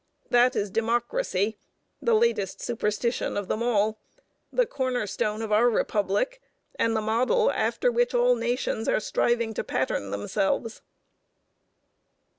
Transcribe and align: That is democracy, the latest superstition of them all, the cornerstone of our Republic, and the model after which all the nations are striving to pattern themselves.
That 0.31 0.55
is 0.55 0.71
democracy, 0.71 1.57
the 2.01 2.15
latest 2.15 2.59
superstition 2.59 3.37
of 3.37 3.47
them 3.47 3.61
all, 3.61 3.99
the 4.51 4.65
cornerstone 4.65 5.43
of 5.43 5.51
our 5.51 5.69
Republic, 5.69 6.41
and 6.79 6.95
the 6.95 7.01
model 7.03 7.51
after 7.51 7.91
which 7.91 8.15
all 8.15 8.33
the 8.33 8.39
nations 8.41 8.87
are 8.89 8.99
striving 8.99 9.53
to 9.53 9.63
pattern 9.63 10.09
themselves. 10.09 10.81